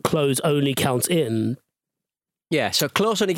[0.04, 1.56] close only counts in.
[2.50, 3.34] Yeah, so close only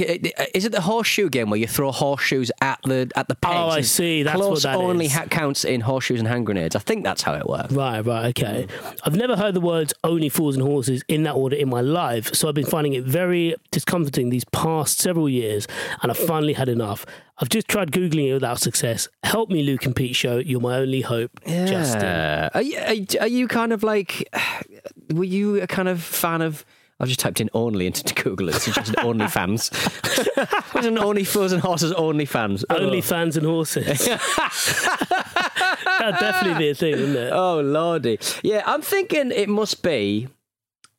[0.55, 3.55] is it the horseshoe game where you throw horseshoes at the at the pegs?
[3.55, 4.23] Oh, I see.
[4.23, 6.75] That's close what that only ha- counts in horseshoes and hand grenades.
[6.75, 7.73] I think that's how it works.
[7.75, 8.67] Right, right, okay.
[9.05, 12.35] I've never heard the words only fools and horses in that order in my life,
[12.35, 15.69] so I've been finding it very discomforting these past several years,
[16.01, 17.05] and I've finally had enough.
[17.39, 19.09] I've just tried Googling it without success.
[19.25, 20.39] Help me, Luke and Pete Show.
[20.39, 21.33] You're my only hope.
[21.47, 22.01] Justin.
[22.01, 22.59] Yeah.
[22.61, 24.27] You, are you- are you kind of like?
[25.13, 26.65] Were you a kind of fan of?
[27.03, 28.49] I've just typed in only into Google.
[28.49, 29.69] It's just only fans.
[30.73, 32.65] What's an only fools and horses only fans?
[32.71, 32.77] Oh.
[32.79, 33.03] Only Oh.
[33.03, 34.07] fans and horses.
[34.07, 34.21] That'd
[36.21, 37.33] definitely be a thing, wouldn't it?
[37.33, 38.63] Oh lordy, yeah.
[38.67, 40.29] I'm thinking it must be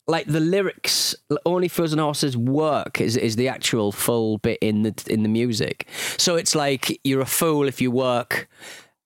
[0.06, 1.14] like the lyrics.
[1.46, 5.28] Only fools and horses work is is the actual full bit in the in the
[5.28, 5.86] music.
[6.16, 8.48] So it's like you're a fool if you work.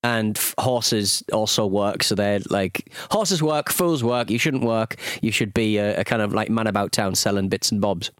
[0.04, 4.30] And f- horses also work, so they're like horses work, fools work.
[4.30, 4.94] You shouldn't work.
[5.22, 8.12] You should be a, a kind of like man about town selling bits and bobs.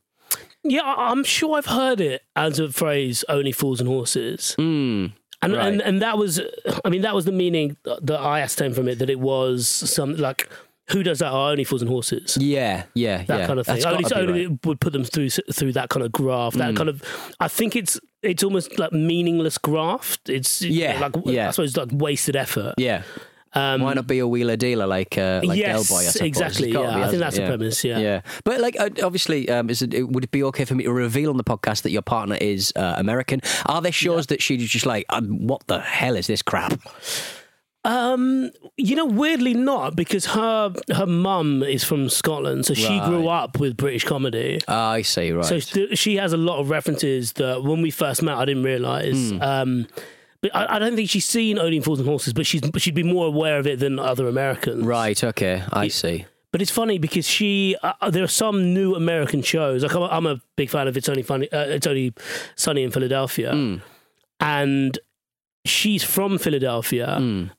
[0.65, 4.57] Yeah, I- I'm sure I've heard it as a phrase only fools and horses.
[4.59, 5.67] Mm, And, Right.
[5.69, 6.41] and and that was,
[6.85, 10.17] I mean, that was the meaning that I ascertained from it that it was some
[10.17, 10.49] like
[10.91, 11.33] who does that?
[11.33, 12.37] Only fools and horses.
[12.41, 13.47] yeah, yeah, That yeah.
[13.47, 13.75] kind of thing.
[13.81, 14.61] That's Only, only right.
[14.61, 14.67] Mm.
[14.67, 16.55] would put them through through that kind of graph.
[16.55, 17.03] That kind of,
[17.41, 20.29] I think it's it's almost like meaningless graft.
[20.29, 21.49] It's Yeah, like yeah.
[21.49, 22.75] I suppose it's like wasted effort.
[22.79, 23.03] Yeah.
[23.55, 26.03] Um, Why not be a wheeler dealer like uh, like Yes, Del Boy?
[26.03, 26.27] I suppose.
[26.29, 26.81] exactly, yeah.
[26.97, 27.41] be, I think that's it?
[27.41, 27.99] the premise, yeah.
[27.99, 28.21] yeah.
[28.45, 30.93] But like, uh, obviously, um, is it, it- would it be okay for me to
[30.93, 33.41] reveal on the podcast that your partner is uh, American?
[33.65, 36.79] Are there shows that she's just like, um, what the hell is this crap?
[37.85, 43.29] Um, you know, weirdly not because her her mum is from Scotland, so she grew
[43.29, 44.61] up with British comedy.
[44.69, 45.31] Ah, I see.
[45.33, 45.45] Right.
[45.45, 48.65] So st- she has a lot of references that when we first met, I didn't
[48.65, 49.31] realise.
[49.31, 49.41] Hmm.
[49.43, 49.87] Um,
[50.43, 53.03] but I, I don't think she's seen Only Fools and Horses, but she's she'd be
[53.05, 54.85] more aware of it than other Americans.
[54.85, 55.23] right.
[55.25, 55.63] Okay.
[55.73, 56.27] I see.
[56.51, 59.83] But it's funny because she, uh, uh, there are some new American shows.
[59.83, 62.15] Like I'm, a- I'm a big fan of It's Only Funny, uh, It's Only
[62.57, 63.77] Sunny in Philadelphia, Hmm.
[64.41, 64.99] and
[65.69, 67.19] she's from Philadelphia.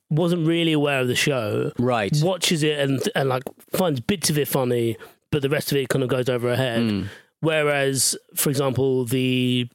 [0.10, 1.72] Wasn't really aware of the show.
[1.78, 1.84] Hmm.
[1.86, 2.18] Right.
[2.22, 4.98] Watches it and and like finds bits of it funny,
[5.32, 6.82] but the rest of it kind of goes over her head.
[6.82, 7.04] Hmm.
[7.42, 9.70] Whereas, for example, the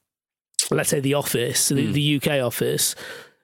[0.70, 1.76] let's say the Office, Hmm.
[1.76, 2.94] the, the UK Office,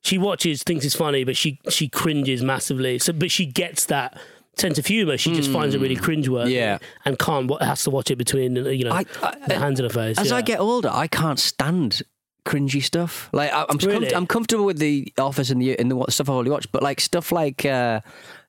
[0.02, 2.98] she watches, thinks it's funny, but she she cringes massively.
[2.98, 4.18] So, but she gets that
[4.56, 5.16] sense of humor.
[5.16, 6.46] She just finds it really cringeworthy.
[6.48, 6.50] Hmm.
[6.52, 6.78] Yeah.
[7.04, 9.90] and can't has to watch it between you know I- I- the hands in her
[9.90, 10.18] face.
[10.18, 10.36] As yeah.
[10.36, 12.02] I get older, I can't stand
[12.44, 13.28] cringy stuff.
[13.32, 14.08] Like I, I'm Really?
[14.08, 16.82] com- I'm comfortable with the Office and the and the stuff I've already watched, but
[16.82, 18.00] like stuff like uh,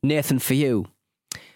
[0.04, 0.86] Nathan for You.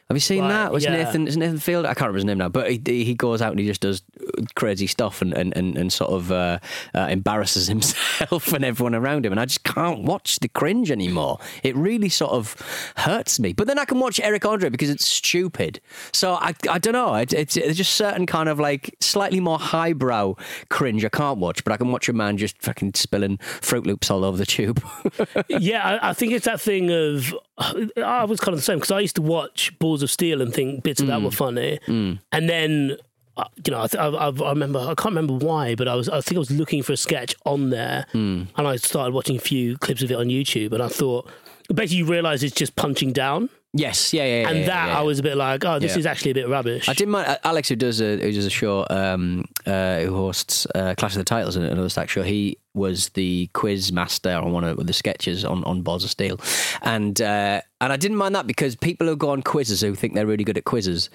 [0.09, 0.71] Have you seen Right, that?
[0.71, 0.91] Was yeah.
[0.91, 1.85] Nathan is Nathan Field?
[1.85, 4.03] I can't remember his name now, but he, he goes out and he just does
[4.53, 6.59] crazy stuff and and, and, and sort of uh,
[6.93, 11.39] uh, embarrasses himself and everyone around him, and I just can't watch the cringe anymore.
[11.63, 12.55] It really sort of
[12.97, 13.53] hurts me.
[13.53, 15.81] But then I can watch Eric Andre because it's stupid.
[16.13, 17.15] So I I don't know.
[17.15, 20.35] It, it's, it's just certain kind of like slightly more highbrow
[20.69, 24.11] cringe I can't watch, but I can watch a man just fucking spilling Froot Loops
[24.11, 24.83] all over the tube.
[25.49, 28.91] yeah, I, I think it's that thing of I was kind of the same because
[28.91, 31.23] I used to watch Of Steel and think bits of that Mm.
[31.25, 32.97] were funny, and then
[33.37, 35.95] uh, you know I, th- I, I I remember I can't remember why, but I
[35.95, 38.47] was I think I was looking for a sketch on there, Mm.
[38.55, 41.29] and I started watching a few clips of it on YouTube, and I thought
[41.73, 44.49] basically you realise it's just punching down, yes, yeah, yeah, yeah.
[44.49, 44.99] and yeah, that yeah.
[44.99, 46.89] I was a bit like, oh, this is actually a bit rubbish.
[46.89, 50.15] I didn't mind uh, Alex, who does a who does a show, um, uh, who
[50.15, 52.23] hosts uh, Clash of the Titles and another stack show.
[52.23, 56.39] He was the quiz master on one of the sketches on on Balls of Steel,
[56.81, 60.13] and uh, and I didn't mind that because people who go on quizzes who think
[60.15, 61.09] they're really good at quizzes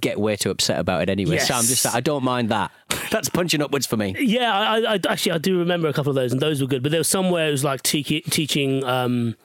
[0.00, 1.38] get way too upset about it anyway.
[1.38, 1.94] So I'm just Yes.
[1.94, 2.70] I don't mind that.
[3.10, 4.14] That's punching upwards for me.
[4.18, 6.68] Yeah, I, I, I actually I do remember a couple of those, and those were
[6.68, 6.82] good.
[6.82, 8.84] But there was somewhere it was like te- teaching.
[8.84, 9.36] Um,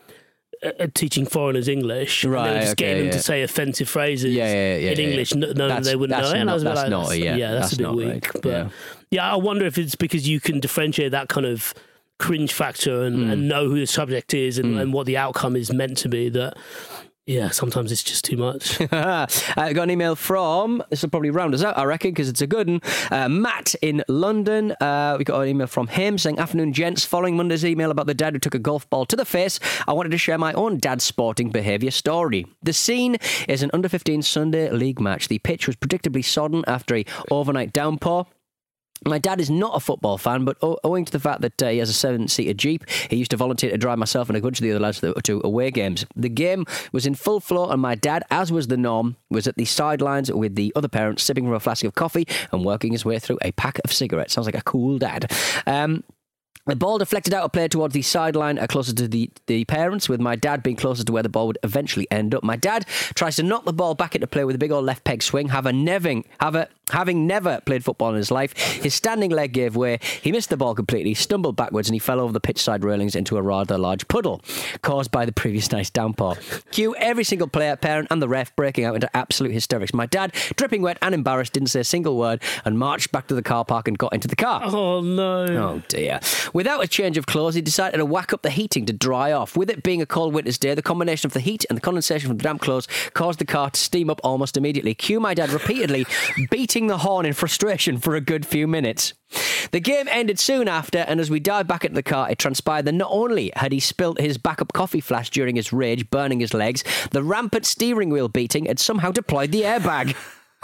[0.63, 3.43] uh, uh, teaching foreigners English, and they were Right, just getting okay, them to say
[3.43, 5.39] offensive phrases Yeah, yeah, yeah, in yeah, English, yeah.
[5.39, 6.41] knowing that they wouldn't that's know it.
[6.41, 7.51] And I was not- a bit that's like, naughty, yeah.
[7.51, 8.33] that's, That's a bit weak.
[8.33, 8.69] right, But yeah.
[9.11, 9.31] yeah.
[9.31, 11.73] I wonder if it's because you can differentiate that kind of
[12.19, 13.29] cringe factor and, Hmm.
[13.31, 16.29] and know who the subject is and, and what the outcome is meant to be.
[16.29, 16.57] That
[17.27, 18.79] yeah, sometimes it's just too much.
[18.91, 19.27] I
[19.73, 22.47] got an email from, this will probably round us out, I reckon, because it's a
[22.47, 22.81] good one.
[23.11, 24.71] Uh, Matt in London.
[24.79, 27.03] Uh, we got an email from him saying, Afternoon, gents.
[27.03, 29.93] Following Monday's email about the dad who took a golf ball to the face, I
[29.93, 32.45] wanted to share my own dad's sporting behaviour story.
[32.63, 33.17] The scene
[33.49, 35.27] is an under 15 Sunday league match.
[35.27, 38.25] The pitch was predictably sodden after a overnight downpour.
[39.05, 41.77] My dad is not a football fan, but owing to the fact that uh, he
[41.77, 44.63] has a seven-seater Jeep, he used to volunteer to drive myself and a bunch of
[44.63, 46.05] the other lads to, away games.
[46.15, 49.55] The game was in full flow, and my dad, as was the norm, was at
[49.55, 53.05] the sidelines with the other parents, sipping from a flask of coffee and working his
[53.05, 54.33] way through a pack of cigarettes.
[54.33, 55.31] Sounds like a cool dad.
[55.65, 56.03] Um,
[56.65, 60.09] the ball deflected out of play towards the sideline, uh, closer to the, the parents,
[60.09, 62.43] with my dad being closer to where the ball would eventually end up.
[62.43, 65.05] My dad tries to knock the ball back into play with a big old left
[65.05, 65.47] peg swing.
[65.47, 69.51] Have a neving, have a, having never played football in his life, his standing leg
[69.51, 69.99] gave way.
[70.21, 73.15] He missed the ball completely, stumbled backwards, and he fell over the pitch side railings
[73.15, 74.41] into a rather large puddle
[74.81, 76.35] caused by the previous night's downpour.
[76.71, 79.93] Cue every single player, parent, and the ref breaking out into absolute hysterics.
[79.93, 83.35] My dad, dripping wet and embarrassed, didn't say a single word and marched back to
[83.35, 84.61] the car park and got into the car.
[84.63, 85.45] oh no!
[85.45, 86.19] Oh dear.
[86.53, 89.57] Without a change of clothes, he decided to whack up the heating to dry off.
[89.57, 92.27] With it being a cold winter's day, the combination of the heat and the condensation
[92.27, 94.93] from the damp clothes caused the car to steam up almost immediately.
[94.93, 96.05] Cue my dad repeatedly
[96.51, 99.15] beating the horn in frustration for a good few minutes.
[99.71, 102.85] The game ended soon after, and as we dived back into the car, it transpired
[102.85, 106.53] that not only had he spilt his backup coffee flash during his rage, burning his
[106.53, 110.15] legs, the rampant steering wheel beating had somehow deployed the airbag.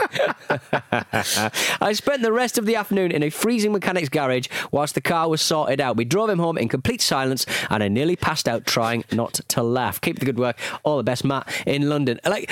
[1.81, 5.29] I spent the rest of the afternoon in a freezing mechanic's garage whilst the car
[5.29, 5.97] was sorted out.
[5.97, 9.63] We drove him home in complete silence and I nearly passed out trying not to
[9.63, 10.01] laugh.
[10.01, 10.57] Keep the good work.
[10.83, 12.19] All the best, Matt, in London.
[12.25, 12.49] Like,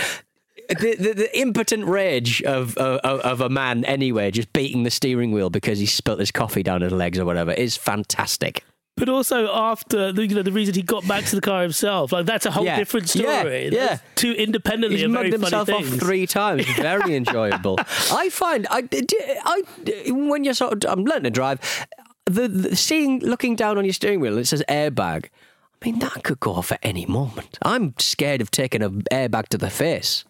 [0.80, 5.32] the, the, the impotent rage of, of of a man anyway, just beating the steering
[5.32, 8.64] wheel because he spilt his coffee down his legs or whatever, is fantastic.
[8.98, 12.12] But also after the, you know the reason he got back to the car himself,
[12.12, 12.78] like that's a whole Yeah.
[12.78, 13.70] different story.
[13.72, 13.88] yeah.
[13.88, 16.66] That's two independently He's mugged himself off three times.
[16.76, 17.78] Very enjoyable.
[18.12, 19.64] I find I, I
[20.12, 21.60] when you're sort of I'm learning to drive,
[22.26, 25.28] the, the seeing looking down on your steering wheel and it says airbag.
[25.82, 27.58] I mean that could go off at any moment.
[27.64, 30.26] I'm scared of taking an airbag to the face.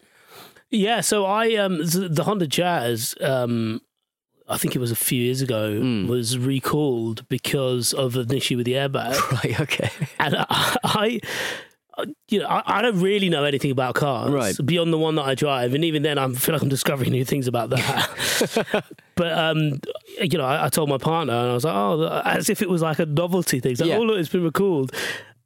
[0.72, 3.82] Yeah, so I um the Honda Jazz um
[4.48, 6.08] I think it was a few years ago Hmm.
[6.08, 9.60] was recalled because of an issue with the airbag, Right.
[9.60, 9.90] Okay.
[10.20, 10.78] and I.
[10.84, 11.20] I
[12.30, 14.56] you know, I, I don't really know anything about cars Right.
[14.66, 17.26] beyond the one that I drive, and even then, I feel like I'm discovering new
[17.26, 18.86] things about that.
[19.16, 19.80] but um,
[20.20, 22.70] you know, I, I told my partner, and I was like, "Oh, as if it
[22.70, 23.98] was like a novelty thing." Like, Yeah.
[23.98, 24.96] "Oh, look, it's been recalled,"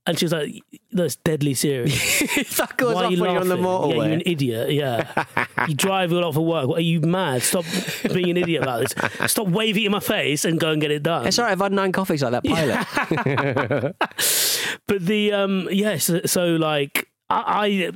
[0.08, 2.20] and she was like, "That's deadly serious."
[2.58, 3.90] that goes Why are off you when you're on the laughing?
[3.90, 4.72] Yeah, you're an idiot.
[4.72, 5.26] Yeah,
[5.68, 6.68] you drive a lot for work.
[6.68, 7.42] What, are you mad?
[7.42, 7.66] Stop
[8.14, 9.32] being an idiot about this.
[9.32, 11.28] Stop waving in my face and go and get it done.
[11.28, 11.52] It's all right.
[11.52, 13.96] I've had nine coffees like that pilot.
[14.88, 17.92] But the um, yes, so, like I,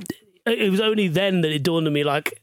[0.45, 2.41] I, it was only then that it dawned on me, like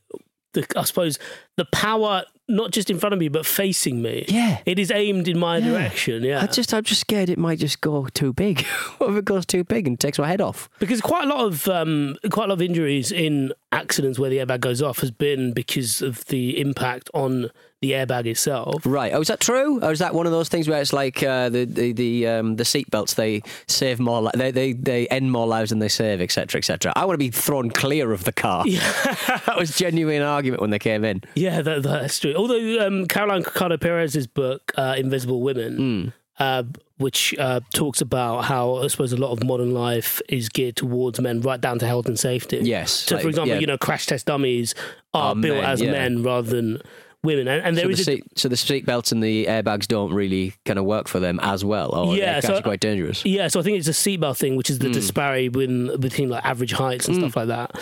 [0.53, 1.19] the, I suppose
[1.57, 4.25] the power not just in front of me but facing me.
[4.29, 4.59] Yeah.
[4.67, 6.23] it is aimed in my direction.
[6.23, 8.61] Yeah, I just I'm just scared it might just go too big.
[8.99, 10.69] what if it goes too big and takes my head off?
[10.79, 14.39] because quite a lot of um, quite a lot of injuries in accidents where the
[14.39, 17.51] airbag goes off has been because of the impact on
[17.83, 18.87] the airbag itself.
[18.87, 19.13] Right.
[19.13, 19.81] Oh, is that true?
[19.83, 22.57] Or is that one of those things where it's like uh, the the the, um,
[22.57, 25.89] the seat belts they save more, li- they, they they end more lives than they
[25.89, 26.93] save, etc., etc.
[26.97, 28.65] I want to be thrown clear of the car.
[28.67, 31.23] that was genuine argument when they came in.
[31.35, 32.35] Yeah, that, that's true.
[32.35, 36.09] Although um, Caroline Criado Perez's book, uh, Invisible Women, Hmm.
[36.43, 36.63] uh,
[36.99, 41.21] which uh, talks about how I suppose a lot of modern life is geared towards
[41.21, 42.61] men, right down to health and safety.
[42.63, 43.61] Yes, So, like, for example, yeah.
[43.61, 44.75] you know, crash test dummies
[45.13, 45.91] are Are built men, as yeah.
[45.93, 46.81] men rather than
[47.25, 49.47] women, and, and there so, the is a, seat, so the seat belts and the
[49.47, 52.81] airbags don't really kind of work for them as well, or Yeah, so- actually quite
[52.81, 53.25] dangerous.
[53.25, 56.45] Yeah, so I think it's a seatbelt thing, which is the disparity between, between like
[56.45, 57.79] average heights and stuff like that.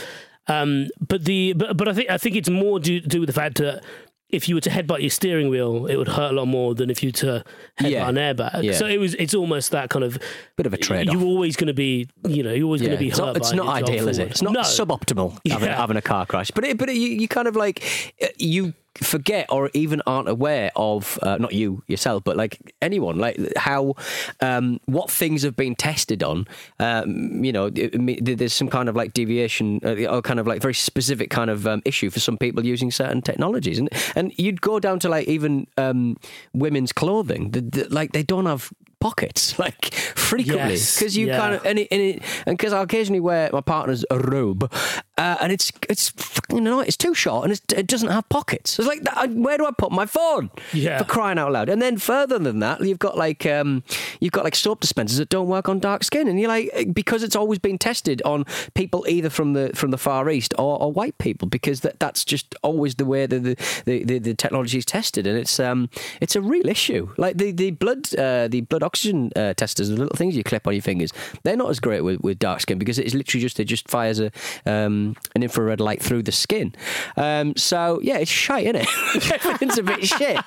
[0.46, 3.28] Um, but the but, but I think I think it's more due to do with
[3.28, 3.82] the fact that
[4.28, 6.90] if you were to headbutt your steering wheel, it would hurt a lot more than
[6.90, 7.44] if you were to
[7.80, 8.08] headbutt Yeah.
[8.08, 8.62] an airbag.
[8.62, 8.72] Yeah.
[8.72, 10.18] So it was it's almost that kind of
[10.56, 11.14] Bit of a trade-off.
[11.14, 12.88] You're always going to be you know you're always Yeah.
[12.88, 13.26] going to be it's hurt.
[13.26, 14.32] not, it's not ideal, is it?
[14.32, 14.60] It's not No.
[14.60, 16.50] suboptimal having, having a car crash.
[16.50, 17.82] But it, but it, you, you kind of like
[18.22, 23.18] uh, you forget or even aren't aware of uh, not you yourself, but like anyone,
[23.18, 23.94] like how
[24.40, 26.46] um, what things have been tested on.
[26.78, 30.38] Um, you know, it- I mean, there's some kind of like deviation uh, or kind
[30.40, 33.88] of like very specific kind of um, issue for some people using certain technologies, and
[34.14, 36.16] and you'd go down to like even um,
[36.52, 41.38] women's clothing, the, the, like they don't have pockets like frequently Yes, because you yeah.
[41.38, 44.72] kind of and it, and it and because I occasionally wear my partner's a robe,
[45.16, 46.86] uh, and it's it's fucking annoying.
[46.88, 48.78] It's too short and it's, it doesn't have pockets.
[48.78, 50.50] It's like I- where do I put my phone?
[50.72, 50.98] Yeah.
[50.98, 51.68] for crying out loud.
[51.68, 53.82] And then further than that, you've got like um,
[54.20, 57.22] you've got like soap dispensers that don't work on dark skin, and you're like because
[57.22, 60.90] it's always been tested on people either from the from the far east or, or
[60.92, 64.78] white people because that that's just always the way the the, the, the, the technology
[64.78, 65.88] is tested, and it's um
[66.20, 67.08] it's a real issue.
[67.18, 70.66] Like the the blood uh, the blood oxygen uh, testers, the little things you clip
[70.66, 71.12] on your fingers,
[71.44, 74.18] they're not as great with, with dark skin because it's literally just it just fires
[74.18, 74.30] a
[74.66, 75.03] um,
[75.34, 76.74] an infrared light through the skin.
[77.16, 79.32] Um, so yeah, it's shite, isn't it?
[79.44, 80.38] Everything's a bit shit.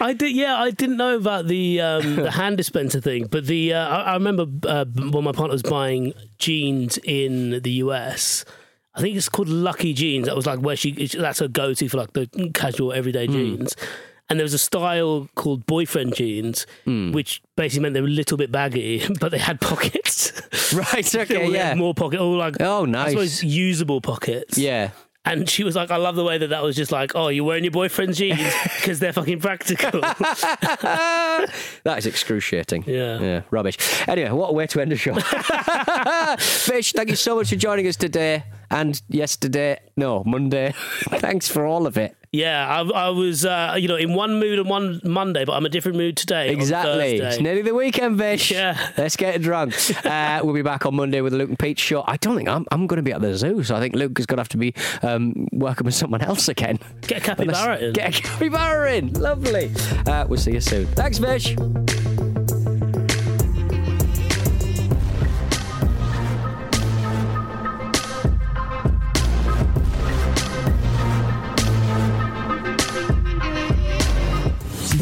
[0.00, 3.74] I did, yeah, I didn't know about the um, the hand dispenser thing, but the
[3.74, 8.44] uh, I, I remember uh, when my partner was buying jeans in the US.
[8.94, 10.26] I think it's called Lucky Jeans.
[10.26, 13.32] That was like where she that's her go to for like the casual everyday Hmm.
[13.32, 13.74] jeans.
[14.32, 17.12] And there was a style called boyfriend jeans, Hmm.
[17.12, 20.32] which basically meant they were a little bit baggy, but they had pockets.
[20.72, 21.74] Right, okay, yeah.
[21.74, 23.10] more pocket, all like Oh, I nice.
[23.10, 24.56] suppose usable pockets.
[24.56, 24.92] Yeah.
[25.26, 27.44] And she was like, I love the way that that was just like, oh, you're
[27.44, 28.40] wearing your boyfriend's jeans
[28.76, 30.00] because they're fucking practical.
[30.00, 31.48] that
[31.98, 32.84] is excruciating.
[32.86, 33.20] Yeah.
[33.20, 33.76] Yeah, rubbish.
[34.08, 35.12] Anyway, what a way to end a show.
[36.72, 39.78] Vish, thank you so much for joining us today and yesterday.
[39.96, 40.72] No, Monday.
[41.10, 42.16] Thanks for all of it.
[42.34, 45.66] Yeah, I, I was, uh, you know, in one mood on one Monday, but I'm
[45.66, 46.48] a different mood today.
[46.48, 47.18] Exactly.
[47.18, 48.50] It's nearly the weekend, Vish.
[48.62, 48.90] Yeah.
[48.96, 49.74] Let's get drunk.
[50.04, 52.04] Uh, we'll be back on Monday with Luke and Pete show.
[52.06, 54.18] I don't think I'm, I'm going to be at the zoo, so I think Luke
[54.18, 56.78] is going to have to be um, working with someone else again.
[57.02, 57.92] Get a capybara in.
[57.92, 59.12] Get a capybara in.
[59.14, 59.70] Lovely.
[60.06, 60.86] Uh, we'll see you soon.
[60.88, 61.56] Thanks, Vish.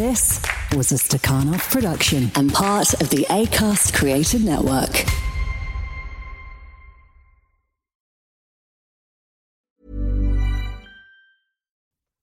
[0.01, 0.41] This
[0.75, 5.05] was a Stakhanov production and part of the ACAST Creative Network.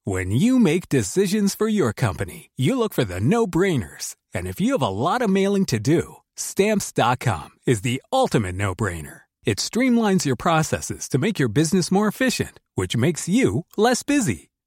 [0.05, 4.15] When you make decisions for your company, you look for the no brainers.
[4.33, 8.73] And if you have a lot of mailing to do, stamps.com is the ultimate no
[8.73, 9.19] brainer.
[9.45, 14.49] It streamlines your processes to make your business more efficient, which makes you less busy.